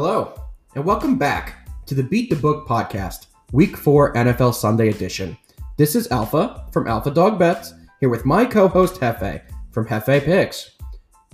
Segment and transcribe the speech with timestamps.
[0.00, 0.32] Hello,
[0.76, 5.36] and welcome back to the Beat the Book podcast, Week 4 NFL Sunday edition.
[5.76, 9.42] This is Alpha from Alpha Dog Bets, here with my co host Hefe
[9.72, 10.76] from Hefe Picks.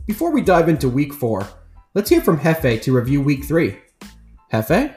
[0.07, 1.47] Before we dive into Week 4,
[1.93, 3.77] let's hear from Hefe to review Week 3.
[4.51, 4.97] Hefe?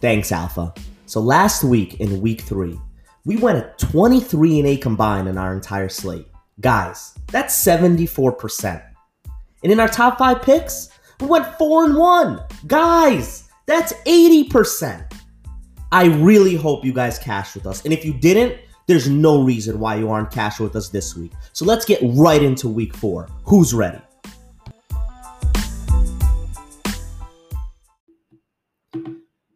[0.00, 0.72] Thanks, Alpha.
[1.06, 2.78] So last week in week three,
[3.24, 6.28] we went at 23 and 8 combined in our entire slate.
[6.60, 8.80] Guys, that's 74%.
[9.64, 10.90] And in our top five picks,
[11.20, 12.40] we went 4 and 1.
[12.66, 15.12] Guys, that's 80%.
[15.92, 17.84] I really hope you guys cashed with us.
[17.84, 21.32] And if you didn't, there's no reason why you aren't cashing with us this week.
[21.52, 23.28] So let's get right into week four.
[23.44, 24.00] Who's ready?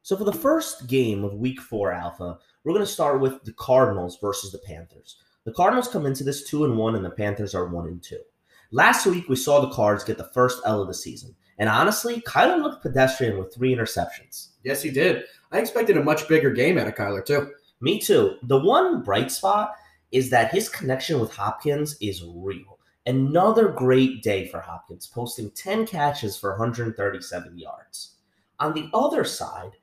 [0.03, 3.53] So for the first game of week four alpha, we're going to start with the
[3.55, 5.17] Cardinals versus the Panthers.
[5.45, 8.21] The Cardinals come into this two and one, and the Panthers are one and two.
[8.71, 12.21] Last week we saw the Cards get the first L of the season, and honestly,
[12.23, 14.49] Kyler looked pedestrian with three interceptions.
[14.65, 15.23] Yes, he did.
[15.53, 17.53] I expected a much bigger game out of Kyler, too.
[17.81, 18.35] Me too.
[18.43, 19.77] The one bright spot
[20.11, 22.81] is that his connection with Hopkins is real.
[23.07, 28.17] Another great day for Hopkins, posting 10 catches for 137 yards.
[28.59, 29.77] On the other side,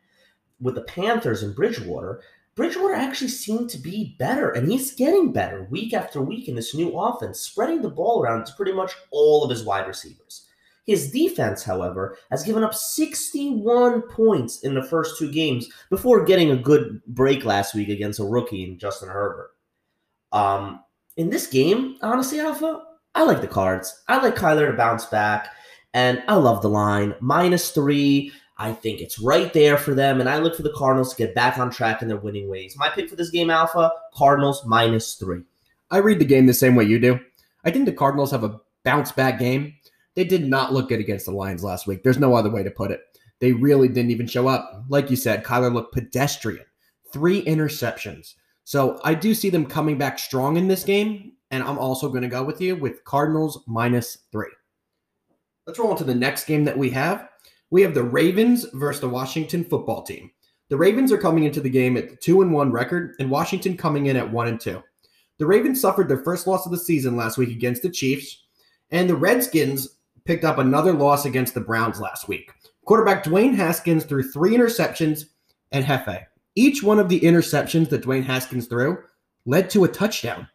[0.60, 2.22] with the Panthers and Bridgewater,
[2.56, 6.76] Bridgewater actually seemed to be better, and he's getting better week after week in this
[6.76, 10.46] new offense, spreading the ball around to pretty much all of his wide receivers.
[10.90, 16.50] His defense, however, has given up 61 points in the first two games before getting
[16.50, 19.52] a good break last week against a rookie in Justin Herbert.
[20.32, 20.84] Um,
[21.16, 22.82] in this game, honestly, Alpha,
[23.14, 24.02] I like the cards.
[24.08, 25.50] I like Kyler to bounce back,
[25.94, 28.32] and I love the line minus three.
[28.58, 31.36] I think it's right there for them, and I look for the Cardinals to get
[31.36, 32.76] back on track in their winning ways.
[32.76, 35.44] My pick for this game, Alpha, Cardinals minus three.
[35.92, 37.20] I read the game the same way you do.
[37.64, 39.76] I think the Cardinals have a bounce back game.
[40.20, 42.04] They did not look good against the Lions last week.
[42.04, 43.00] There's no other way to put it.
[43.40, 44.84] They really didn't even show up.
[44.90, 46.66] Like you said, Kyler looked pedestrian.
[47.14, 48.34] Three interceptions.
[48.66, 52.24] So I do see them coming back strong in this game, and I'm also going
[52.24, 54.52] to go with you with Cardinals minus three.
[55.66, 57.30] Let's roll on to the next game that we have
[57.70, 60.32] we have the Ravens versus the Washington football team.
[60.68, 63.78] The Ravens are coming into the game at the 2 and 1 record and Washington
[63.78, 64.84] coming in at 1 and 2.
[65.38, 68.44] The Ravens suffered their first loss of the season last week against the Chiefs,
[68.92, 69.99] and the Redskins
[70.30, 72.52] picked up another loss against the Browns last week.
[72.86, 75.26] Quarterback Dwayne Haskins threw 3 interceptions
[75.72, 76.24] at Hefe.
[76.54, 79.00] Each one of the interceptions that Dwayne Haskins threw
[79.48, 80.48] led to a touchdown.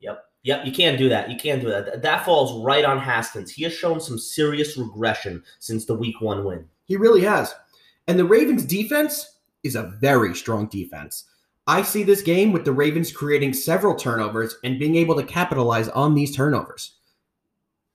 [0.00, 1.30] Yep, Yep, you can't do that.
[1.30, 2.02] You can't do that.
[2.02, 3.52] That falls right on Haskins.
[3.52, 6.66] He has shown some serious regression since the week one win.
[6.86, 7.54] He really has.
[8.08, 11.26] And the Ravens defense is a very strong defense.
[11.68, 15.88] I see this game with the Ravens creating several turnovers and being able to capitalize
[15.90, 16.96] on these turnovers.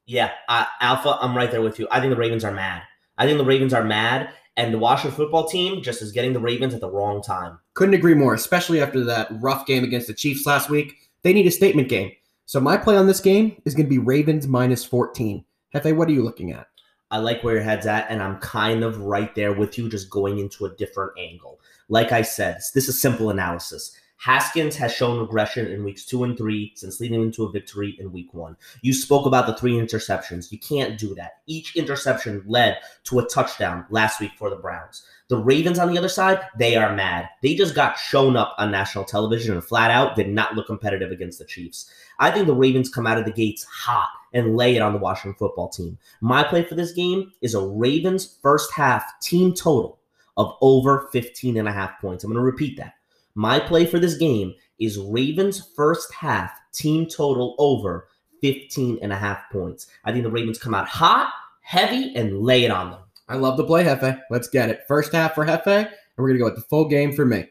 [0.06, 1.88] Yeah, uh, Alpha, I'm right there with you.
[1.90, 2.84] I think the Ravens are mad.
[3.18, 6.40] I think the Ravens are mad, and the Washington football team just is getting the
[6.40, 7.60] Ravens at the wrong time.
[7.74, 10.96] Couldn't agree more, especially after that rough game against the Chiefs last week.
[11.24, 12.12] They need a statement game.
[12.46, 15.44] So my play on this game is going to be Ravens minus 14.
[15.74, 16.68] Hefe, what are you looking at?
[17.10, 20.10] I like where your head's at, and I'm kind of right there with you, just
[20.10, 21.60] going into a different angle.
[21.90, 23.98] Like I said, this is simple analysis.
[24.26, 28.12] Haskins has shown regression in weeks two and three since leading into a victory in
[28.12, 28.58] week one.
[28.82, 30.52] You spoke about the three interceptions.
[30.52, 31.34] You can't do that.
[31.46, 35.06] Each interception led to a touchdown last week for the Browns.
[35.28, 37.30] The Ravens on the other side, they are mad.
[37.44, 41.12] They just got shown up on national television and flat out did not look competitive
[41.12, 41.88] against the Chiefs.
[42.18, 45.00] I think the Ravens come out of the gates hot and lay it on the
[45.00, 46.00] Washington football team.
[46.20, 50.00] My play for this game is a Ravens first half team total
[50.36, 52.24] of over 15 and a half points.
[52.24, 52.96] I'm going to repeat that.
[53.36, 58.08] My play for this game is Ravens first half team total over
[58.42, 59.88] 15 and a half points.
[60.06, 63.00] I think the Ravens come out hot, heavy, and lay it on them.
[63.28, 64.22] I love the play, Hefe.
[64.30, 64.84] Let's get it.
[64.88, 67.48] First half for Hefe, and we're going to go with the full game for me.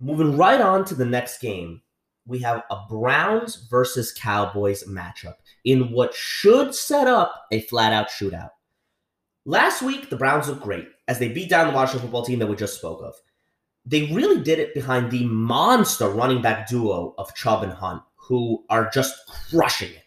[0.00, 1.82] Moving right on to the next game,
[2.26, 5.34] we have a Browns versus Cowboys matchup
[5.64, 8.50] in what should set up a flat out shootout.
[9.44, 12.46] Last week, the Browns looked great as they beat down the Washington football team that
[12.46, 13.14] we just spoke of.
[13.84, 18.64] They really did it behind the monster running back duo of Chubb and Hunt, who
[18.70, 19.14] are just
[19.50, 20.04] crushing it.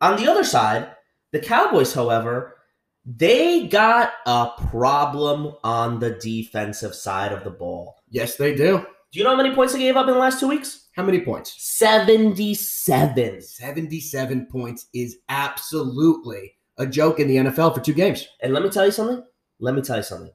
[0.00, 0.90] On the other side,
[1.32, 2.56] the Cowboys, however,
[3.04, 8.02] they got a problem on the defensive side of the ball.
[8.08, 8.84] Yes, they do.
[9.12, 10.88] Do you know how many points they gave up in the last two weeks?
[10.94, 11.54] How many points?
[11.58, 13.40] 77.
[13.40, 18.26] 77 points is absolutely a joke in the NFL for two games.
[18.42, 19.24] And let me tell you something.
[19.58, 20.32] Let me tell you something.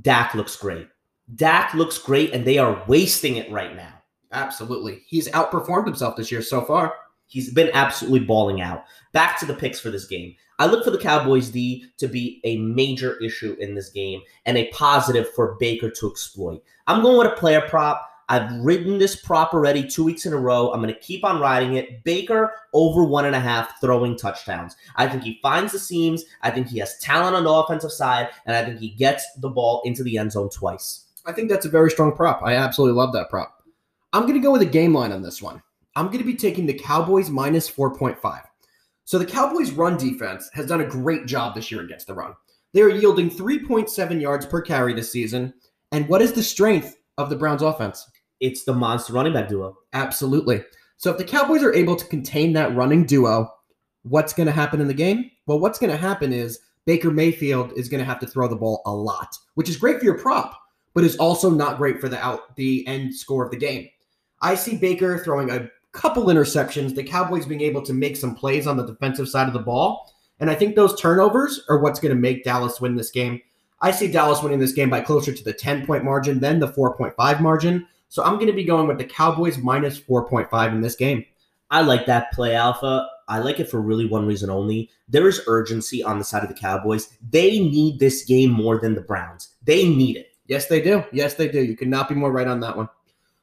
[0.00, 0.88] Dak looks great.
[1.34, 3.92] Dak looks great, and they are wasting it right now.
[4.32, 5.02] Absolutely.
[5.06, 6.94] He's outperformed himself this year so far.
[7.26, 8.84] He's been absolutely balling out.
[9.12, 10.34] Back to the picks for this game.
[10.58, 14.56] I look for the Cowboys D to be a major issue in this game and
[14.56, 16.62] a positive for Baker to exploit.
[16.86, 18.08] I'm going with a player prop.
[18.28, 20.72] I've ridden this prop already two weeks in a row.
[20.72, 22.04] I'm going to keep on riding it.
[22.04, 24.76] Baker over one and a half throwing touchdowns.
[24.96, 26.24] I think he finds the seams.
[26.42, 29.50] I think he has talent on the offensive side, and I think he gets the
[29.50, 31.03] ball into the end zone twice.
[31.26, 32.42] I think that's a very strong prop.
[32.44, 33.62] I absolutely love that prop.
[34.12, 35.62] I'm going to go with a game line on this one.
[35.96, 38.42] I'm going to be taking the Cowboys minus 4.5.
[39.04, 42.34] So the Cowboys' run defense has done a great job this year against the run.
[42.72, 45.54] They are yielding 3.7 yards per carry this season.
[45.92, 48.10] And what is the strength of the Browns' offense?
[48.40, 49.76] It's the monster running back duo.
[49.92, 50.64] Absolutely.
[50.96, 53.50] So if the Cowboys are able to contain that running duo,
[54.02, 55.30] what's going to happen in the game?
[55.46, 58.56] Well, what's going to happen is Baker Mayfield is going to have to throw the
[58.56, 60.58] ball a lot, which is great for your prop,
[60.94, 63.88] but is also not great for the out the end score of the game.
[64.40, 68.66] I see Baker throwing a couple interceptions, the Cowboys being able to make some plays
[68.66, 70.12] on the defensive side of the ball.
[70.40, 73.40] And I think those turnovers are what's going to make Dallas win this game.
[73.80, 76.68] I see Dallas winning this game by closer to the 10 point margin than the
[76.68, 77.86] 4.5 margin.
[78.08, 81.24] So I'm going to be going with the Cowboys minus 4.5 in this game.
[81.70, 83.08] I like that play, Alpha.
[83.26, 84.90] I like it for really one reason only.
[85.08, 87.08] There is urgency on the side of the Cowboys.
[87.30, 89.54] They need this game more than the Browns.
[89.64, 90.33] They need it.
[90.46, 91.04] Yes, they do.
[91.12, 91.62] Yes, they do.
[91.62, 92.88] You could not be more right on that one.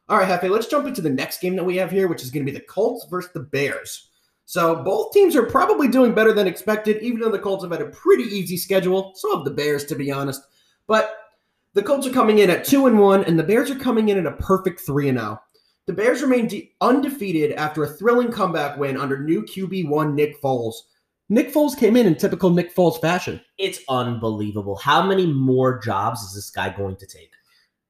[0.09, 2.31] All right, Hefe, let's jump into the next game that we have here, which is
[2.31, 4.09] going to be the Colts versus the Bears.
[4.45, 7.81] So both teams are probably doing better than expected, even though the Colts have had
[7.81, 9.13] a pretty easy schedule.
[9.15, 10.41] So have the Bears, to be honest.
[10.87, 11.15] But
[11.73, 14.17] the Colts are coming in at two and one, and the Bears are coming in
[14.17, 15.41] at a perfect three and zero.
[15.85, 20.41] The Bears remain de- undefeated after a thrilling comeback win under new QB one Nick
[20.41, 20.75] Foles.
[21.31, 23.39] Nick Foles came in in typical Nick Foles fashion.
[23.57, 24.75] It's unbelievable.
[24.75, 27.31] How many more jobs is this guy going to take?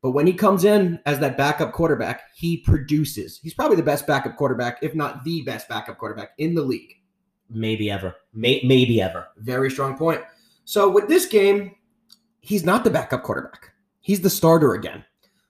[0.03, 3.39] But when he comes in as that backup quarterback, he produces.
[3.41, 6.93] He's probably the best backup quarterback, if not the best backup quarterback in the league.
[7.49, 8.15] Maybe ever.
[8.31, 9.29] May- maybe ever.
[9.37, 10.21] Very strong point.
[10.65, 11.73] So with this game,
[12.41, 13.71] he's not the backup quarterback.
[14.01, 15.03] He's the starter again.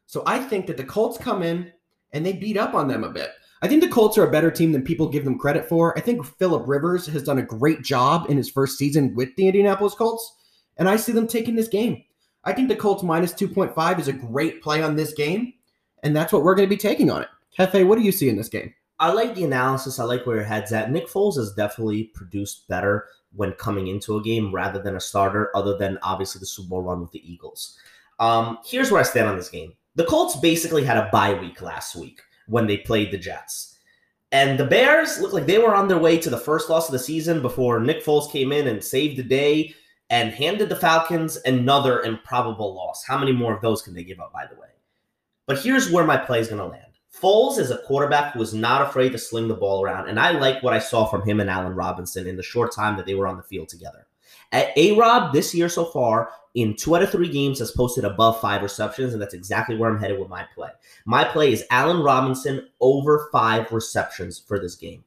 [0.06, 1.74] So I think that the Colts come in
[2.14, 3.32] and they beat up on them a bit.
[3.64, 5.96] I think the Colts are a better team than people give them credit for.
[5.98, 9.48] I think Philip Rivers has done a great job in his first season with the
[9.48, 10.36] Indianapolis Colts,
[10.78, 12.04] and I see them taking this game.
[12.44, 15.54] I think the Colts minus 2.5 is a great play on this game,
[16.02, 17.28] and that's what we're going to be taking on it.
[17.56, 18.74] Hefe, what do you see in this game?
[19.00, 20.00] I like the analysis.
[20.00, 20.92] I like where your head's at.
[20.92, 25.56] Nick Foles has definitely produced better when coming into a game rather than a starter,
[25.56, 27.78] other than obviously the Super Bowl run with the Eagles.
[28.20, 29.74] Um, here's where I stand on this game.
[29.96, 33.80] The Colts basically had a bye week last week when they played the Jets.
[34.32, 36.94] And the Bears looked like they were on their way to the first loss of
[36.94, 39.74] the season before Nick Foles came in and saved the day
[40.10, 43.04] and handed the Falcons another improbable loss.
[43.06, 44.68] How many more of those can they give up, by the way?
[45.48, 46.86] But here's where my play is going to land.
[47.14, 50.32] Foles is a quarterback who is not afraid to sling the ball around, and I
[50.32, 53.16] like what I saw from him and Allen Robinson in the short time that they
[53.16, 54.08] were on the field together.
[54.54, 58.42] A Rob this year so far, in two out of three games, has posted above
[58.42, 60.70] five receptions, and that's exactly where I'm headed with my play.
[61.06, 65.04] My play is Allen Robinson over five receptions for this game.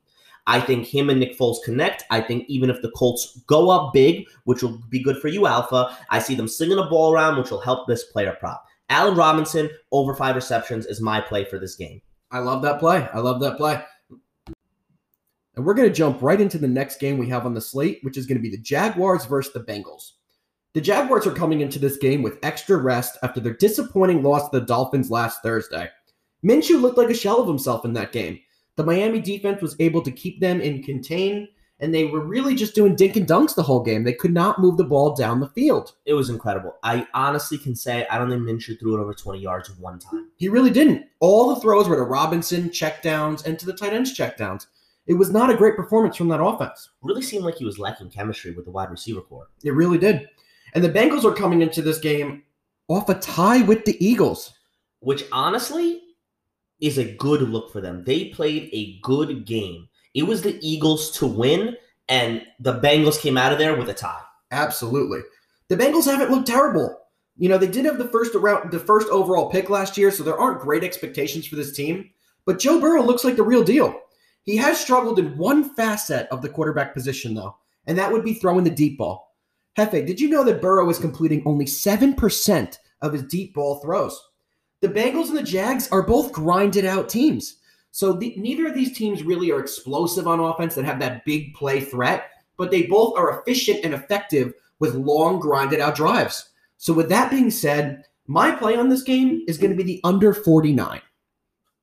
[0.46, 2.04] I think him and Nick Foles connect.
[2.10, 5.46] I think even if the Colts go up big, which will be good for you,
[5.46, 8.66] Alpha, I see them slinging the ball around, which will help this player prop.
[8.90, 12.02] Allen Robinson over five receptions is my play for this game.
[12.30, 13.08] I love that play.
[13.12, 13.82] I love that play.
[15.56, 18.00] And we're going to jump right into the next game we have on the slate,
[18.02, 20.12] which is going to be the Jaguars versus the Bengals.
[20.74, 24.58] The Jaguars are coming into this game with extra rest after their disappointing loss to
[24.58, 25.88] the Dolphins last Thursday.
[26.44, 28.40] Minshew looked like a shell of himself in that game.
[28.76, 31.46] The Miami defense was able to keep them in contain,
[31.78, 34.02] and they were really just doing dink and dunks the whole game.
[34.02, 35.94] They could not move the ball down the field.
[36.06, 36.74] It was incredible.
[36.82, 40.28] I honestly can say I don't think Minshew threw it over 20 yards one time.
[40.36, 41.06] He really didn't.
[41.20, 44.66] All the throws were to Robinson checkdowns and to the tight ends checkdowns.
[45.06, 46.90] It was not a great performance from that offense.
[47.02, 49.48] Really seemed like he was lacking chemistry with the wide receiver corps.
[49.62, 50.28] It really did.
[50.74, 52.42] And the Bengals are coming into this game
[52.88, 54.54] off a tie with the Eagles.
[55.00, 56.02] Which honestly
[56.80, 58.02] is a good look for them.
[58.04, 59.88] They played a good game.
[60.14, 61.76] It was the Eagles to win,
[62.08, 64.22] and the Bengals came out of there with a tie.
[64.50, 65.20] Absolutely.
[65.68, 66.98] The Bengals haven't looked terrible.
[67.36, 70.22] You know, they did have the first around the first overall pick last year, so
[70.22, 72.10] there aren't great expectations for this team.
[72.46, 73.98] But Joe Burrow looks like the real deal.
[74.44, 78.34] He has struggled in one facet of the quarterback position, though, and that would be
[78.34, 79.34] throwing the deep ball.
[79.76, 84.20] Hefe, did you know that Burrow is completing only 7% of his deep ball throws?
[84.80, 87.56] The Bengals and the Jags are both grinded out teams.
[87.90, 91.54] So the, neither of these teams really are explosive on offense that have that big
[91.54, 96.50] play threat, but they both are efficient and effective with long grinded out drives.
[96.76, 100.00] So with that being said, my play on this game is going to be the
[100.04, 101.00] under 49.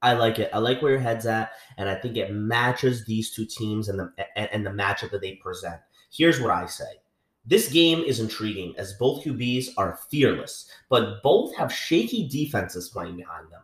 [0.01, 0.49] I like it.
[0.53, 3.99] I like where your head's at, and I think it matches these two teams and
[3.99, 5.79] the and, and the matchup that they present.
[6.11, 7.01] Here's what I say.
[7.45, 13.17] This game is intriguing as both QBs are fearless, but both have shaky defenses playing
[13.17, 13.61] behind them.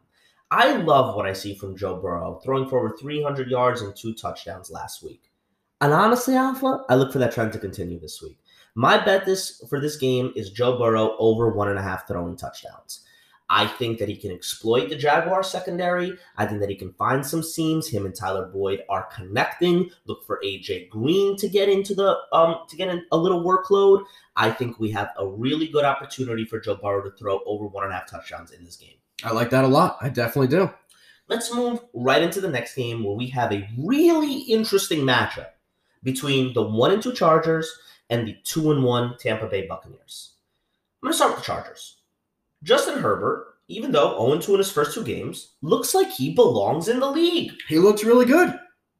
[0.50, 4.14] I love what I see from Joe Burrow, throwing for over 300 yards and two
[4.14, 5.30] touchdowns last week.
[5.82, 8.40] And honestly, Alpha, I look for that trend to continue this week.
[8.74, 12.36] My bet this for this game is Joe Burrow over one and a half throwing
[12.36, 13.06] touchdowns.
[13.50, 16.18] I think that he can exploit the Jaguar secondary.
[16.36, 17.88] I think that he can find some seams.
[17.88, 19.90] Him and Tyler Boyd are connecting.
[20.06, 24.04] Look for AJ Green to get into the um to get in a little workload.
[24.36, 27.86] I think we have a really good opportunity for Joe Burrow to throw over one
[27.86, 28.96] and a half touchdowns in this game.
[29.24, 29.98] I like that a lot.
[30.02, 30.70] I definitely do.
[31.30, 35.50] Let's move right into the next game where we have a really interesting matchup
[36.04, 37.70] between the one and two Chargers
[38.10, 40.34] and the two and one Tampa Bay Buccaneers.
[41.02, 41.98] I'm gonna start with the Chargers.
[42.64, 46.88] Justin Herbert, even though 0 2 in his first two games, looks like he belongs
[46.88, 47.52] in the league.
[47.68, 48.58] He looks really good.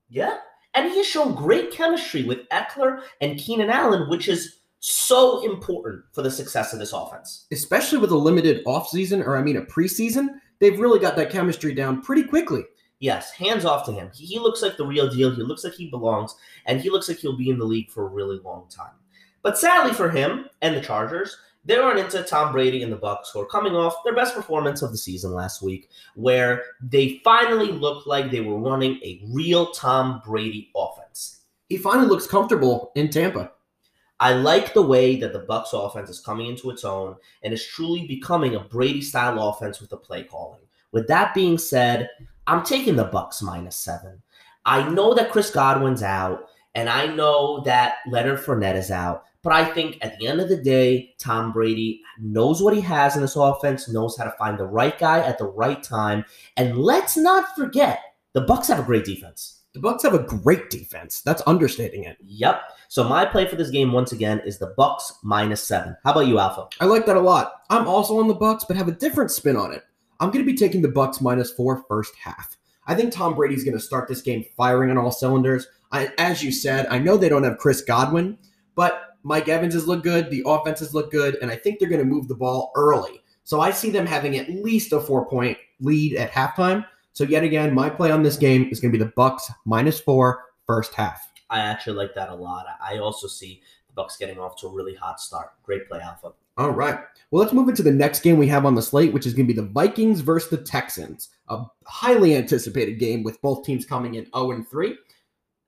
[0.10, 0.38] Yeah.
[0.74, 6.04] And he has shown great chemistry with Ekeler and Keenan Allen, which is so important
[6.14, 7.48] for the success of this offense.
[7.52, 10.28] Especially with a limited offseason, or I mean a preseason,
[10.60, 12.64] they've really got that chemistry down pretty quickly.
[13.00, 14.10] Yes, hands off to him.
[14.14, 15.34] He, he looks like the real deal.
[15.34, 16.36] He looks like he belongs,
[16.66, 18.94] and he looks like he'll be in the league for a really long time.
[19.44, 21.38] But sadly for him and the Chargers,
[21.68, 24.82] they run into Tom Brady and the Bucks, who are coming off their best performance
[24.82, 29.72] of the season last week, where they finally looked like they were running a real
[29.72, 31.42] Tom Brady offense.
[31.68, 33.52] He finally looks comfortable in Tampa.
[34.22, 37.68] I like the way that the Bucks offense is coming into its own and is
[37.68, 40.62] truly becoming a Brady style offense with the play calling.
[40.94, 42.10] With that being said,
[42.48, 44.22] I'm taking the Bucks minus seven.
[44.66, 46.46] I know that Chris Godwin's out,
[46.76, 50.50] and I know that Leonard Fournette is out, but I think at the end of
[50.50, 54.58] the day, Tom Brady knows what he has in this offense, knows how to find
[54.58, 56.26] the right guy at the right time.
[56.58, 58.00] And let's not forget,
[58.34, 59.62] the Bucks have a great defense.
[59.74, 61.22] The Bucks have a great defense.
[61.22, 62.18] That's understating it.
[62.26, 62.62] Yep.
[62.88, 65.96] So my play for this game once again is the Bucks minus seven.
[66.04, 66.68] How about you, Alpha?
[66.80, 67.62] I like that a lot.
[67.70, 69.84] I'm also on the Bucks but have a different spin on it.
[70.20, 72.58] I'm going to be taking the Bucs minus four first half.
[72.88, 75.68] I think Tom Brady's going to start this game firing on all cylinders.
[75.92, 78.38] I, as you said, I know they don't have Chris Godwin,
[78.76, 80.30] but Mike Evans has looked good.
[80.30, 81.38] The offenses look good.
[81.42, 83.22] And I think they're going to move the ball early.
[83.44, 86.86] So I see them having at least a four point lead at halftime.
[87.12, 90.00] So yet again, my play on this game is going to be the Bucks minus
[90.00, 91.30] four first half.
[91.50, 92.68] I actually like that a lot.
[92.82, 95.52] I also see the Bucks getting off to a really hot start.
[95.62, 96.32] Great play, Alpha.
[96.58, 96.98] All right.
[97.30, 99.46] Well, let's move into the next game we have on the slate, which is going
[99.46, 101.30] to be the Vikings versus the Texans.
[101.50, 104.98] A highly anticipated game with both teams coming in 0 and 3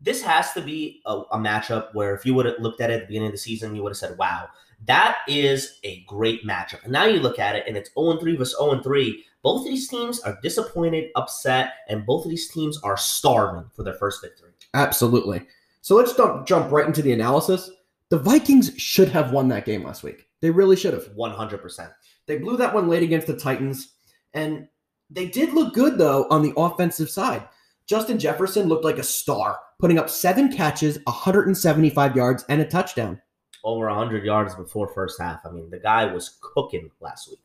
[0.02, 2.94] this has to be a, a matchup where if you would have looked at it
[2.94, 4.48] at the beginning of the season, you would have said, wow,
[4.86, 6.84] that is a great matchup.
[6.84, 9.26] And now you look at it and it's 0 3 versus 0 3.
[9.42, 13.84] Both of these teams are disappointed, upset, and both of these teams are starving for
[13.84, 14.52] their first victory.
[14.74, 15.42] Absolutely.
[15.82, 17.72] So let's jump, jump right into the analysis.
[18.10, 20.28] The Vikings should have won that game last week.
[20.42, 21.08] They really should have.
[21.16, 21.92] 100%.
[22.26, 23.94] They blew that one late against the Titans,
[24.34, 24.68] and
[25.10, 27.48] they did look good, though, on the offensive side.
[27.88, 33.20] Justin Jefferson looked like a star, putting up seven catches, 175 yards, and a touchdown.
[33.64, 35.46] Over 100 yards before first half.
[35.46, 37.40] I mean, the guy was cooking last week.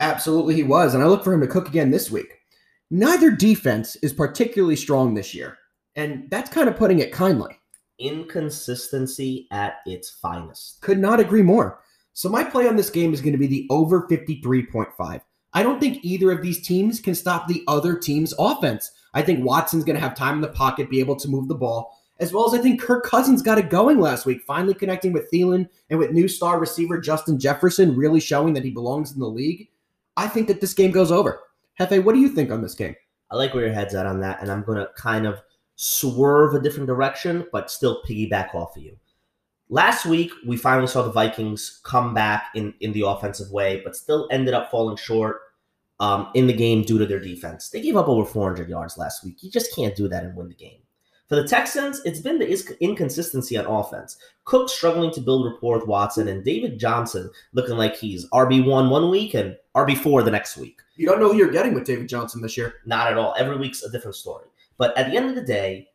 [0.00, 0.94] Absolutely, he was.
[0.94, 2.38] And I look for him to cook again this week.
[2.90, 5.58] Neither defense is particularly strong this year.
[5.96, 7.58] And that's kind of putting it kindly.
[7.98, 10.80] Inconsistency at its finest.
[10.80, 11.80] Could not agree more.
[12.12, 15.20] So, my play on this game is going to be the over 53.5.
[15.54, 18.90] I don't think either of these teams can stop the other team's offense.
[19.14, 21.54] I think Watson's going to have time in the pocket, be able to move the
[21.54, 25.12] ball, as well as I think Kirk Cousins got it going last week, finally connecting
[25.12, 29.20] with Thielen and with new star receiver Justin Jefferson, really showing that he belongs in
[29.20, 29.68] the league.
[30.16, 31.40] I think that this game goes over.
[31.78, 32.96] Hefe, what do you think on this game?
[33.30, 35.40] I like where your head's at on that, and I'm going to kind of
[35.76, 38.96] swerve a different direction, but still piggyback off of you.
[39.70, 43.96] Last week, we finally saw the Vikings come back in, in the offensive way, but
[43.96, 45.40] still ended up falling short
[46.00, 47.68] um, in the game due to their defense.
[47.68, 49.42] They gave up over 400 yards last week.
[49.42, 50.80] You just can't do that and win the game.
[51.28, 54.18] For the Texans, it's been the inconsistency on offense.
[54.44, 59.08] Cook struggling to build rapport with Watson, and David Johnson looking like he's RB1 one
[59.08, 60.80] week and RB4 the next week.
[60.96, 62.74] You don't know who you're getting with David Johnson this year.
[62.84, 63.34] Not at all.
[63.38, 64.46] Every week's a different story.
[64.76, 65.88] But at the end of the day,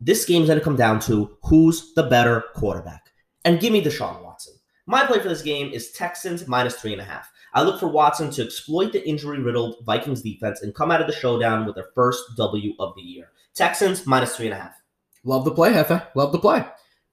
[0.00, 3.10] this game's going to come down to who's the better quarterback.
[3.46, 4.54] And give me Deshaun Watson.
[4.86, 7.32] My play for this game is Texans minus three and a half.
[7.54, 11.06] I look for Watson to exploit the injury riddled Vikings defense and come out of
[11.06, 13.30] the showdown with their first W of the year.
[13.54, 14.74] Texans minus three and a half.
[15.22, 16.04] Love the play, Hefe.
[16.16, 16.64] Love the play.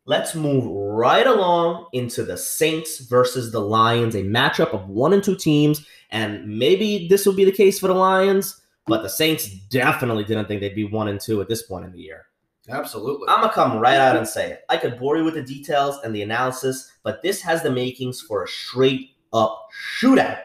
[0.05, 5.23] Let's move right along into the Saints versus the Lions, a matchup of one and
[5.23, 5.85] two teams.
[6.09, 10.47] And maybe this will be the case for the Lions, but the Saints definitely didn't
[10.47, 12.25] think they'd be one and two at this point in the year.
[12.67, 13.27] Absolutely.
[13.27, 14.63] I'm gonna come right out and say it.
[14.69, 18.21] I could bore you with the details and the analysis, but this has the makings
[18.21, 19.69] for a straight up
[19.99, 20.39] shootout.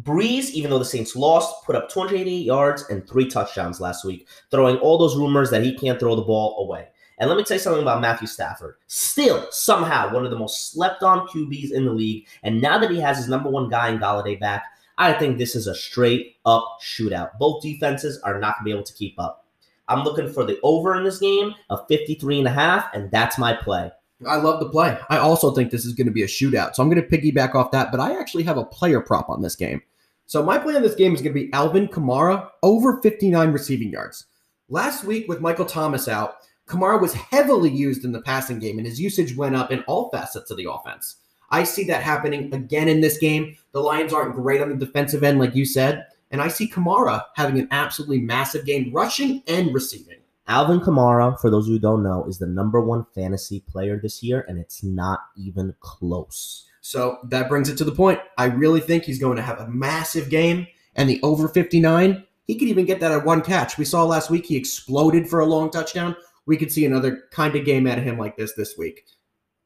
[0.00, 4.26] Brees, even though the Saints lost, put up 288 yards and three touchdowns last week,
[4.50, 6.88] throwing all those rumors that he can't throw the ball away.
[7.18, 8.76] And let me tell you something about Matthew Stafford.
[8.86, 12.26] Still, somehow, one of the most slept on QBs in the league.
[12.42, 14.64] And now that he has his number one guy in Golladay back,
[14.96, 17.38] I think this is a straight up shootout.
[17.38, 19.46] Both defenses are not going to be able to keep up.
[19.88, 23.38] I'm looking for the over in this game of 53 and a half, and that's
[23.38, 23.90] my play.
[24.26, 24.98] I love the play.
[25.08, 26.74] I also think this is going to be a shootout.
[26.74, 29.42] So I'm going to piggyback off that, but I actually have a player prop on
[29.42, 29.82] this game.
[30.26, 33.90] So my play on this game is going to be Alvin Kamara over 59 receiving
[33.90, 34.26] yards.
[34.68, 36.36] Last week with Michael Thomas out,
[36.66, 40.10] Kamara was heavily used in the passing game and his usage went up in all
[40.10, 41.16] facets of the offense.
[41.50, 43.56] I see that happening again in this game.
[43.72, 46.06] The Lions aren't great on the defensive end, like you said.
[46.30, 50.21] And I see Kamara having an absolutely massive game, rushing and receiving.
[50.52, 54.44] Alvin Kamara, for those who don't know, is the number one fantasy player this year,
[54.48, 56.68] and it's not even close.
[56.82, 58.20] So that brings it to the point.
[58.36, 62.58] I really think he's going to have a massive game, and the over 59, he
[62.58, 63.78] could even get that at one catch.
[63.78, 66.14] We saw last week he exploded for a long touchdown.
[66.44, 69.06] We could see another kind of game out of him like this this week.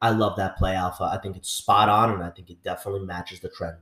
[0.00, 1.02] I love that play, Alpha.
[1.02, 3.78] I think it's spot on, and I think it definitely matches the trend.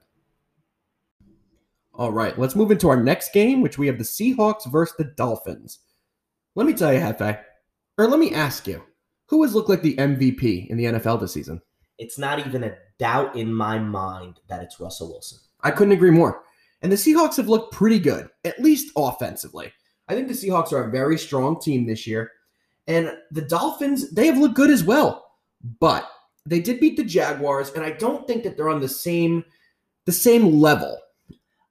[1.93, 5.05] All right, let's move into our next game, which we have the Seahawks versus the
[5.05, 5.81] Dolphins.
[6.55, 7.41] Let me tell you, Hefe,
[7.99, 8.83] or let me ask you,
[9.27, 11.61] who has looked like the MVP in the NFL this season?
[11.99, 15.39] It's not even a doubt in my mind that it's Russell Wilson.
[15.63, 16.43] I couldn't agree more.
[16.83, 19.73] And the Seahawks have looked pretty good, at least offensively.
[20.09, 22.31] I think the Seahawks are a very strong team this year.
[22.87, 25.25] And the Dolphins, they have looked good as well.
[25.81, 26.09] But
[26.47, 29.45] they did beat the Jaguars, and I don't think that they're on the same
[30.05, 30.99] the same level.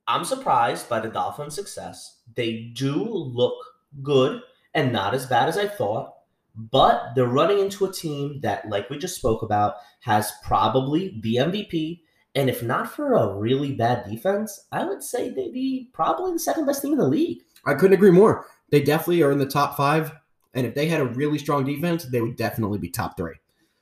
[0.08, 2.22] I'm surprised by the Dolphins' success.
[2.36, 3.54] They do look
[4.02, 4.42] good
[4.74, 6.14] and not as bad as I thought,
[6.56, 11.36] but they're running into a team that, like we just spoke about, has probably the
[11.36, 12.02] MVP.
[12.36, 16.40] And if not for a really bad defense, I would say they'd be probably the
[16.40, 17.40] second best team in the league.
[17.66, 18.46] I couldn't agree more.
[18.70, 20.12] They definitely are in the top five.
[20.54, 23.36] And if they had a really strong defense, they would definitely be top three.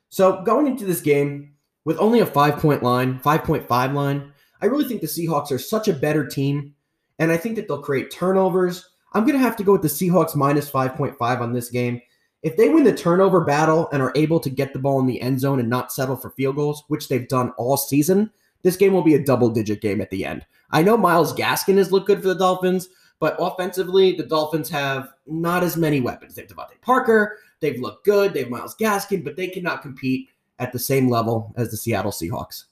[0.09, 1.53] So going into this game
[1.85, 5.87] with only a five point line, 5.5 line, I really think the Seahawks are such
[5.87, 6.75] a better team.
[7.19, 8.89] And I think that they'll create turnovers.
[9.13, 12.01] I'm going to have to go with the Seahawks minus 5.5 on this game.
[12.43, 15.21] If they win the turnover battle and are able to get the ball in the
[15.21, 18.31] end zone and not settle for field goals, which they've done all season,
[18.63, 20.45] this game will be a double digit game at the end.
[20.71, 25.13] I know Myles Gaskin has looked good for the Dolphins, but offensively, the Dolphins have
[25.27, 26.33] not as many weapons.
[26.33, 30.29] They have DeVante Parker, they've looked good, they have Myles Gaskin, but they cannot compete
[30.57, 32.65] at the same level as the Seattle Seahawks.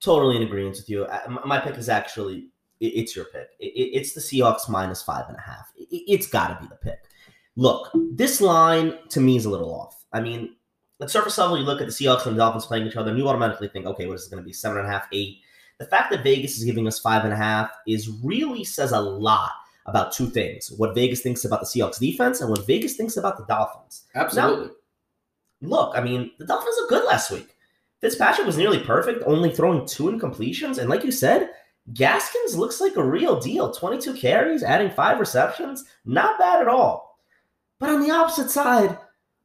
[0.00, 1.04] Totally in agreement with you.
[1.04, 2.48] Uh, my pick is actually
[2.80, 3.50] it's your pick.
[3.58, 5.70] It's the Seahawks minus five and a half.
[5.76, 7.00] It's got to be the pick.
[7.56, 10.04] Look, this line to me is a little off.
[10.12, 10.56] I mean,
[11.00, 13.18] at surface level, you look at the Seahawks and the Dolphins playing each other, and
[13.18, 14.52] you automatically think, okay, what is it going to be?
[14.52, 15.38] Seven and a half, eight.
[15.78, 19.00] The fact that Vegas is giving us five and a half is really says a
[19.00, 19.52] lot
[19.86, 23.38] about two things: what Vegas thinks about the Seahawks defense and what Vegas thinks about
[23.38, 24.04] the Dolphins.
[24.14, 24.68] Absolutely.
[25.62, 27.56] Now, look, I mean, the Dolphins look good last week.
[28.00, 31.50] Fitzpatrick was nearly perfect, only throwing two incompletions, and like you said,
[31.94, 33.72] Gaskins looks like a real deal.
[33.72, 35.84] 22 carries, adding five receptions.
[36.04, 37.18] Not bad at all.
[37.78, 38.98] But on the opposite side,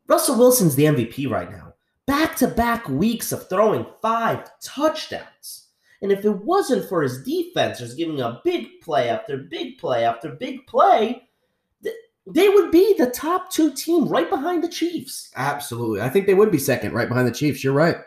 [0.08, 1.74] Russell Wilson's the MVP right now.
[2.06, 5.70] Back to back weeks of throwing five touchdowns.
[6.02, 10.04] And if it wasn't for his defense just giving a big play after big play
[10.04, 11.28] after big play,
[12.28, 15.32] they would be the top two team right behind the Chiefs.
[15.36, 16.02] Absolutely.
[16.02, 17.64] I think they would be second right behind the Chiefs.
[17.64, 17.98] You're right.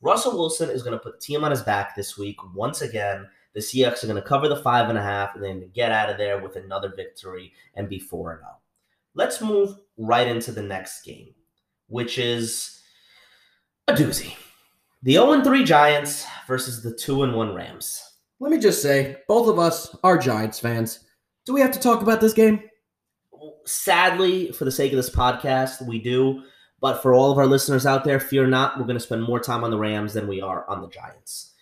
[0.00, 3.28] Russell Wilson is going to put the team on his back this week once again
[3.54, 6.10] the Seahawks are going to cover the five and a half and then get out
[6.10, 8.50] of there with another victory and be 4 0.
[9.14, 11.34] Let's move right into the next game,
[11.88, 12.80] which is
[13.88, 14.34] a doozy.
[15.02, 18.04] The 0 3 Giants versus the 2 1 Rams.
[18.38, 21.00] Let me just say, both of us are Giants fans.
[21.44, 22.62] Do we have to talk about this game?
[23.66, 26.42] Sadly, for the sake of this podcast, we do.
[26.80, 29.40] But for all of our listeners out there, fear not, we're going to spend more
[29.40, 31.54] time on the Rams than we are on the Giants.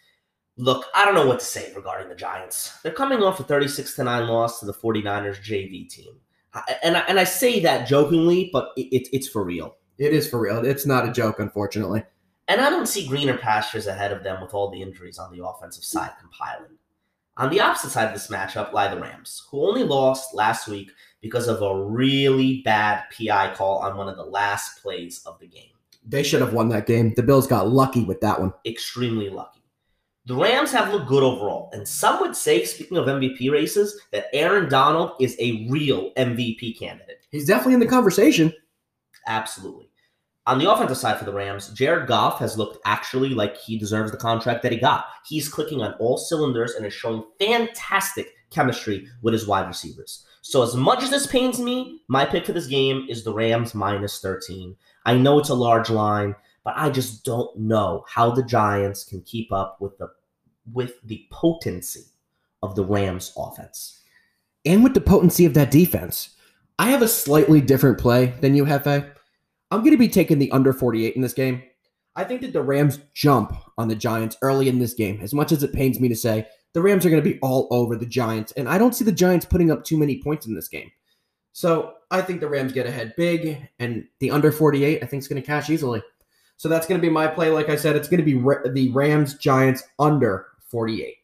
[0.59, 2.79] Look, I don't know what to say regarding the Giants.
[2.83, 6.15] They're coming off a 36 to 9 loss to the 49ers JV team.
[6.83, 9.77] And I, and I say that jokingly, but it, it, it's for real.
[9.99, 10.65] It is for real.
[10.65, 12.03] It's not a joke, unfortunately.
[12.49, 15.47] And I don't see greener pastures ahead of them with all the injuries on the
[15.47, 16.77] offensive side compiling.
[17.37, 20.91] On the opposite side of this matchup lie the Rams, who only lost last week
[21.21, 25.47] because of a really bad PI call on one of the last plays of the
[25.47, 25.71] game.
[26.05, 27.13] They should have won that game.
[27.15, 28.53] The Bills got lucky with that one.
[28.67, 29.58] Extremely lucky.
[30.29, 34.27] The Rams have looked good overall, and some would say, speaking of MVP races, that
[34.35, 37.25] Aaron Donald is a real MVP candidate.
[37.31, 38.53] He's definitely in the conversation.
[39.27, 39.89] Absolutely.
[40.47, 44.11] On the offensive side for the Rams, Jared Goff has looked actually like he deserves
[44.11, 45.07] the contract that he got.
[45.27, 50.27] He's clicking on all cylinders and is showing fantastic chemistry with his wide receivers.
[50.43, 53.75] So, as much as this pains me, my pick for this game is the Rams
[53.75, 54.77] minus 13.
[55.07, 59.23] I know it's a large line, but I just don't know how the Giants can
[59.23, 60.11] keep up with the
[60.73, 62.05] with the potency
[62.63, 64.01] of the Rams offense.
[64.65, 66.31] And with the potency of that defense.
[66.79, 69.11] I have a slightly different play than you, Hefe.
[69.71, 71.63] I'm going to be taking the under 48 in this game.
[72.17, 75.21] I think that the Rams jump on the Giants early in this game.
[75.21, 77.69] As much as it pains me to say, the Rams are going to be all
[77.71, 80.55] over the Giants, and I don't see the Giants putting up too many points in
[80.55, 80.91] this game.
[81.53, 85.29] So I think the Rams get ahead big, and the under 48 I think is
[85.29, 86.03] going to cash easily.
[86.57, 87.51] So that's going to be my play.
[87.51, 88.35] Like I said, it's going to be
[88.71, 91.17] the Rams Giants under 48.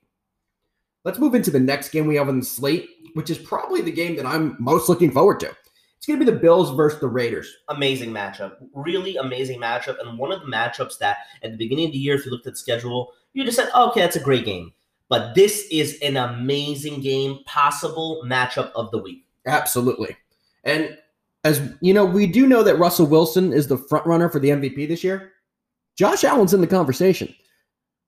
[1.04, 3.92] Let's move into the next game we have on the slate, which is probably the
[3.92, 5.54] game that I'm most looking forward to.
[5.96, 7.50] It's going to be the Bills versus the Raiders.
[7.68, 8.56] Amazing matchup.
[8.74, 9.96] Really amazing matchup.
[10.00, 12.46] And one of the matchups that at the beginning of the year, if you looked
[12.46, 14.72] at the schedule, you just said, oh, okay, that's a great game.
[15.08, 19.24] But this is an amazing game, possible matchup of the week.
[19.46, 20.16] Absolutely.
[20.64, 20.96] And
[21.44, 24.48] as you know, we do know that Russell Wilson is the front runner for the
[24.48, 25.32] MVP this year.
[25.96, 27.34] Josh Allen's in the conversation.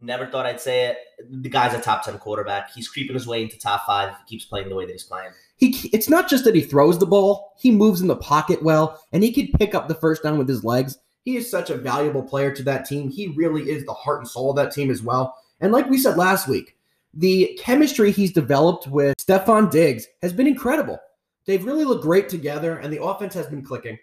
[0.07, 0.99] Never thought I'd say it.
[1.43, 2.73] The guy's a top 10 quarterback.
[2.73, 5.31] He's creeping his way into top five he keeps playing the way that he's playing.
[5.57, 9.03] He, it's not just that he throws the ball, he moves in the pocket well,
[9.13, 10.99] and he can pick up the first down with his legs.
[11.25, 13.11] He is such a valuable player to that team.
[13.11, 15.37] He really is the heart and soul of that team as well.
[15.61, 16.77] And like we said last week,
[17.13, 21.01] the chemistry he's developed with Stefon Diggs has been incredible.
[21.47, 23.99] They've really looked great together, and the offense has been clicking.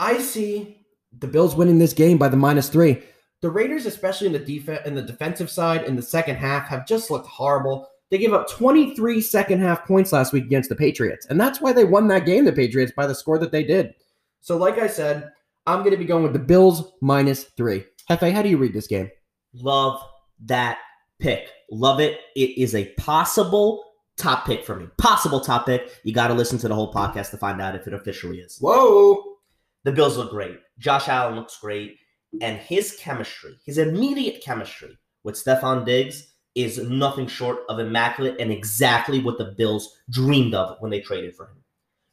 [0.00, 0.84] I see
[1.18, 3.02] the Bills winning this game by the minus three.
[3.40, 6.86] The Raiders, especially in the defense in the defensive side in the second half, have
[6.86, 7.88] just looked horrible.
[8.10, 11.72] They gave up 23 second half points last week against the Patriots, and that's why
[11.72, 13.94] they won that game, the Patriots, by the score that they did.
[14.40, 15.30] So, like I said,
[15.66, 17.84] I'm going to be going with the Bills minus three.
[18.10, 19.10] Hefe, how do you read this game?
[19.52, 20.00] Love
[20.46, 20.78] that
[21.18, 21.50] pick.
[21.70, 22.20] Love it.
[22.34, 23.84] It is a possible
[24.16, 24.86] top pick for me.
[24.96, 26.00] Possible top pick.
[26.04, 28.58] You got to listen to the whole podcast to find out if it officially is.
[28.58, 29.36] Whoa.
[29.84, 30.58] The Bills look great.
[30.78, 31.98] Josh Allen looks great
[32.40, 38.50] and his chemistry, his immediate chemistry with Stefon Diggs is nothing short of immaculate and
[38.50, 41.56] exactly what the Bills dreamed of when they traded for him.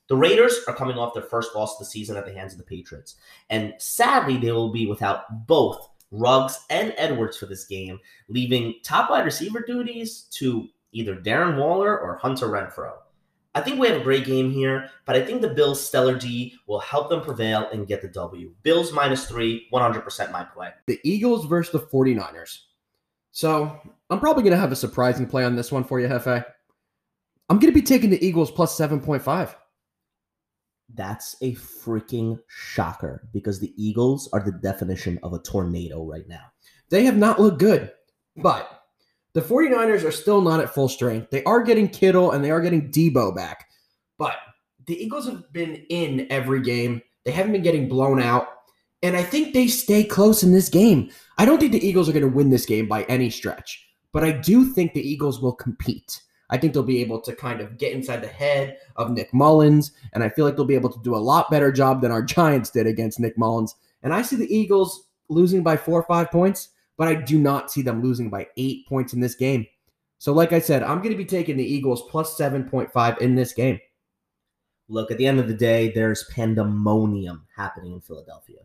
[0.08, 2.60] The Raiders are coming off their first loss of the season at the hands of
[2.60, 3.16] the Patriots,
[3.50, 8.00] and sadly, they will be without both Ruggs and Edwards for this game,
[8.30, 12.94] leaving top wide receiver duties to either Darren Waller or Hunter Renfrow.
[13.56, 16.56] I think we have a great game here, but I think the Bills' stellar D
[16.68, 18.54] will help them prevail and get the W.
[18.64, 20.72] Bills minus three, 100% my play.
[20.88, 22.60] The Eagles versus the 49ers.
[23.32, 26.44] So I'm probably going to have a surprising play on this one for you, Hefe.
[27.50, 29.56] I'm going to be taking the Eagles plus 7.5.
[30.94, 36.44] That's a freaking shocker because the Eagles are the definition of a tornado right now.
[36.90, 37.92] They have not looked good,
[38.36, 38.75] but
[39.36, 41.30] the 49ers are still not at full strength.
[41.30, 43.68] They are getting Kittle and they are getting Deebo back.
[44.18, 44.38] But
[44.88, 47.02] the Eagles have been in every game.
[47.26, 48.48] They haven't been getting blown out.
[49.04, 51.12] And I think they stay close in this game.
[51.38, 54.24] I don't think the Eagles are going to win this game by any stretch, but
[54.24, 56.22] I do think the Eagles will compete.
[56.50, 59.92] I think they'll be able to kind of get inside the head of Nick Mullens,
[60.14, 62.22] and I feel like they'll be able to do a lot better job than our
[62.24, 63.76] Giants did against Nick Mullens.
[64.02, 67.72] And I see the Eagles losing by four or five points but I do not
[67.72, 69.66] see them losing by eight points in this game.
[70.18, 73.54] So, like I said, I'm going to be taking the Eagles plus 7.5 in this
[73.54, 73.80] game.
[74.88, 78.60] Look, at the end of the day, there's pandemonium happening in Philadelphia.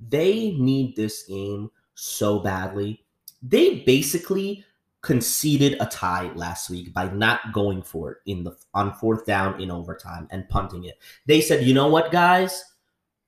[0.00, 3.04] They need this game so badly.
[3.42, 4.64] They basically
[5.00, 9.60] conceded a tie last week by not going for it in the on fourth down
[9.60, 10.98] in overtime and punting it.
[11.26, 12.62] They said, "You know what, guys?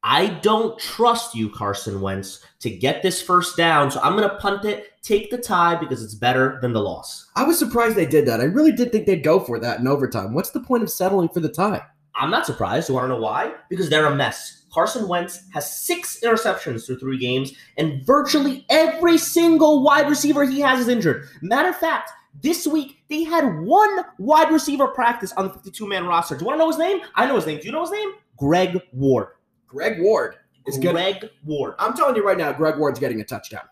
[0.06, 3.90] I don't trust you, Carson Wentz, to get this first down.
[3.90, 7.30] So I'm going to punt it, take the tie because it's better than the loss.
[7.36, 8.42] I was surprised they did that.
[8.42, 10.34] I really did think they'd go for that in overtime.
[10.34, 11.80] What's the point of settling for the tie?
[12.14, 12.90] I'm not surprised.
[12.90, 13.54] You want to know why?
[13.70, 14.66] Because they're a mess.
[14.70, 20.60] Carson Wentz has six interceptions through three games, and virtually every single wide receiver he
[20.60, 21.28] has is injured.
[21.40, 22.10] Matter of fact,
[22.42, 26.34] this week they had one wide receiver practice on the 52 man roster.
[26.34, 27.00] Do you want to know his name?
[27.14, 27.60] I know his name.
[27.60, 28.10] Do you know his name?
[28.36, 29.28] Greg Ward.
[29.74, 30.36] Greg Ward
[30.68, 31.74] is Greg Greg Ward.
[31.80, 33.64] I'm telling you right now, Greg Ward's getting a touchdown.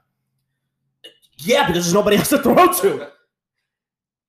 [1.39, 3.13] Yeah, because there's nobody else to throw to.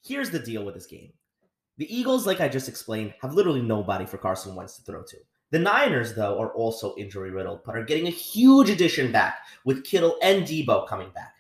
[0.06, 1.12] Here's the deal with this game.
[1.78, 5.18] The Eagles, like I just explained, have literally nobody for Carson Wentz to throw to.
[5.50, 9.84] The Niners, though, are also injury riddled, but are getting a huge addition back with
[9.84, 11.34] Kittle and Deebo coming back.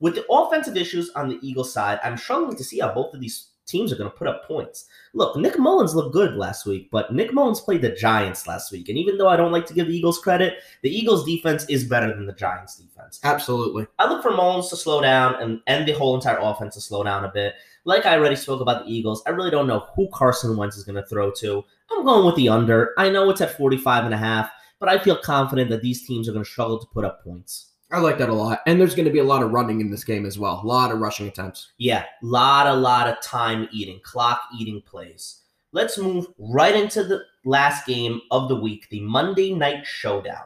[0.00, 3.20] With the offensive issues on the Eagles side, I'm struggling to see how both of
[3.20, 4.86] these teams are going to put up points.
[5.14, 8.88] Look, Nick Mullens looked good last week, but Nick Mullens played the Giants last week.
[8.88, 11.84] And even though I don't like to give the Eagles credit, the Eagles defense is
[11.84, 13.20] better than the Giants defense.
[13.22, 13.86] Absolutely.
[13.98, 17.02] I look for Mullens to slow down and, and the whole entire offense to slow
[17.02, 17.54] down a bit.
[17.84, 20.84] Like I already spoke about the Eagles, I really don't know who Carson Wentz is
[20.84, 21.64] going to throw to.
[21.90, 22.92] I'm going with the under.
[22.98, 26.28] I know it's at 45 and a half, but I feel confident that these teams
[26.28, 27.69] are going to struggle to put up points.
[27.92, 28.60] I like that a lot.
[28.66, 30.60] And there's going to be a lot of running in this game as well.
[30.62, 31.72] A lot of rushing attempts.
[31.78, 35.40] Yeah, lot a lot of time eating, clock eating plays.
[35.72, 40.44] Let's move right into the last game of the week, the Monday night showdown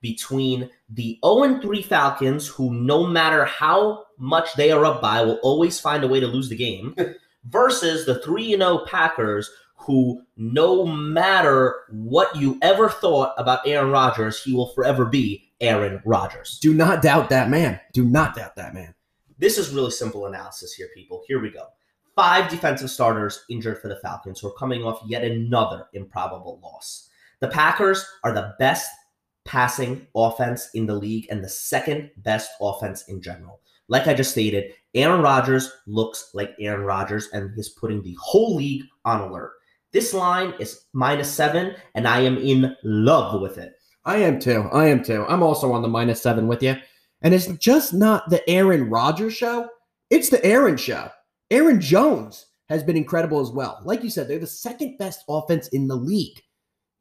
[0.00, 5.40] between the 0 3 Falcons, who no matter how much they are up by, will
[5.42, 6.94] always find a way to lose the game,
[7.44, 14.42] versus the 3 0 Packers, who no matter what you ever thought about Aaron Rodgers,
[14.42, 16.58] he will forever be Aaron Rodgers.
[16.60, 17.80] Do not doubt that man.
[17.92, 18.94] Do not doubt that man.
[19.38, 21.22] This is really simple analysis here, people.
[21.26, 21.66] Here we go.
[22.14, 27.10] Five defensive starters injured for the Falcons who are coming off yet another improbable loss.
[27.40, 28.88] The Packers are the best
[29.44, 33.60] passing offense in the league and the second best offense in general.
[33.88, 38.56] Like I just stated, Aaron Rodgers looks like Aaron Rodgers and is putting the whole
[38.56, 39.52] league on alert.
[39.92, 43.74] This line is minus seven, and I am in love with it.
[44.06, 44.68] I am too.
[44.72, 45.26] I am too.
[45.28, 46.76] I'm also on the minus seven with you.
[47.22, 49.68] And it's just not the Aaron Rodgers show,
[50.10, 51.10] it's the Aaron show.
[51.50, 53.80] Aaron Jones has been incredible as well.
[53.84, 56.40] Like you said, they're the second best offense in the league.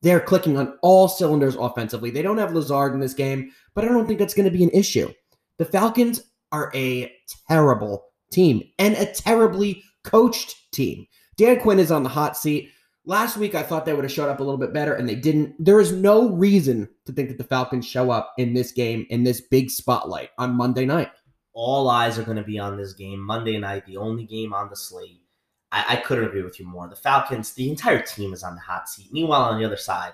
[0.02, 2.12] They're clicking on all cylinders offensively.
[2.12, 4.64] They don't have Lazard in this game, but I don't think that's going to be
[4.64, 5.12] an issue.
[5.58, 7.12] The Falcons are a
[7.48, 11.06] terrible team and a terribly coached team.
[11.38, 12.70] Dan Quinn is on the hot seat.
[13.08, 15.16] Last week, I thought they would have showed up a little bit better, and they
[15.16, 15.54] didn't.
[15.64, 19.24] There is no reason to think that the Falcons show up in this game in
[19.24, 21.12] this big spotlight on Monday night.
[21.54, 24.70] All eyes are going to be on this game Monday night, the only game on
[24.70, 25.22] the slate.
[25.72, 26.88] I, I couldn't agree with you more.
[26.88, 29.10] The Falcons, the entire team is on the hot seat.
[29.12, 30.14] Meanwhile, on the other side,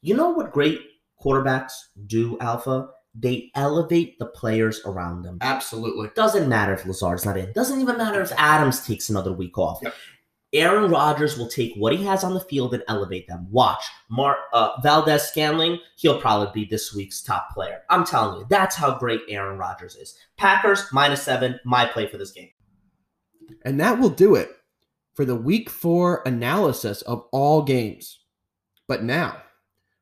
[0.00, 0.80] you know what great
[1.22, 1.72] quarterbacks
[2.06, 2.88] do, Alpha?
[3.14, 5.38] They elevate the players around them.
[5.40, 6.10] Absolutely.
[6.14, 7.52] Doesn't matter if Lazard's not in.
[7.52, 9.80] Doesn't even matter if Adams takes another week off.
[9.82, 9.94] Yep.
[10.52, 13.46] Aaron Rodgers will take what he has on the field and elevate them.
[13.50, 17.82] Watch, Mar- uh, Valdes-Scantling, he'll probably be this week's top player.
[17.88, 20.16] I'm telling you, that's how great Aaron Rodgers is.
[20.36, 22.50] Packers minus seven, my play for this game.
[23.64, 24.50] And that will do it
[25.14, 28.18] for the week four analysis of all games.
[28.88, 29.40] But now,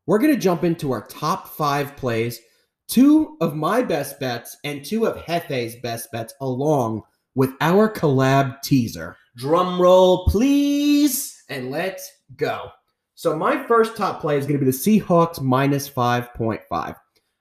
[0.07, 2.41] we're going to jump into our top five plays,
[2.87, 7.03] two of my best bets and two of Hefe's best bets, along
[7.35, 9.17] with our collab teaser.
[9.39, 11.45] Drum roll, please.
[11.49, 12.71] And let's go.
[13.15, 16.97] So, my first top play is going to be the Seahawks minus 5.5.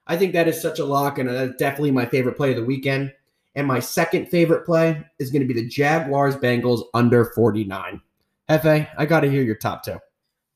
[0.06, 2.64] I think that is such a lock, and that's definitely my favorite play of the
[2.64, 3.12] weekend.
[3.56, 8.00] And my second favorite play is going to be the Jaguars Bengals under 49.
[8.48, 9.98] Hefe, I got to hear your top two.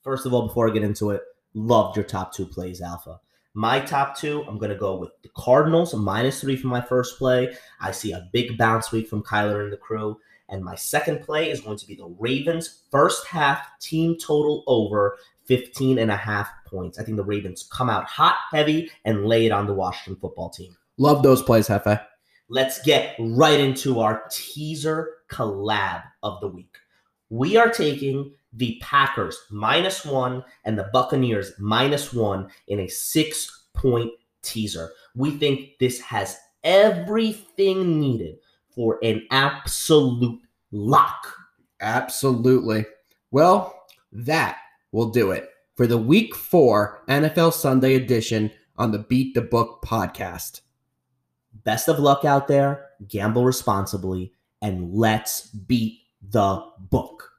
[0.05, 1.23] First of all, before I get into it,
[1.55, 3.19] loved your top two plays, Alpha.
[3.55, 7.19] My top two, I'm going to go with the Cardinals, minus three for my first
[7.19, 7.53] play.
[7.81, 10.19] I see a big bounce week from Kyler and the crew.
[10.49, 15.17] And my second play is going to be the Ravens first half team total over
[15.47, 16.99] 15 and a half points.
[16.99, 20.51] I think the Ravens come out hot, heavy, and lay it on the Washington football
[20.51, 20.77] team.
[20.99, 22.01] Love those plays, Hefe.
[22.49, 26.77] Let's get right into our teaser collab of the week.
[27.31, 33.69] We are taking the Packers minus one and the Buccaneers minus one in a six
[33.73, 34.11] point
[34.43, 34.91] teaser.
[35.15, 38.37] We think this has everything needed
[38.75, 41.35] for an absolute lock.
[41.81, 42.87] Absolutely.
[43.31, 44.59] Well, that
[44.93, 49.83] will do it for the week four NFL Sunday edition on the Beat the Book
[49.85, 50.61] podcast.
[51.65, 57.32] Best of luck out there, gamble responsibly, and let's beat the book.